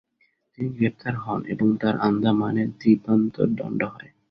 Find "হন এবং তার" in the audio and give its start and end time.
1.15-1.95